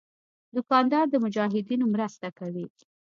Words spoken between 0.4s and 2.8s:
دوکاندار د مجاهدینو مرسته کوي.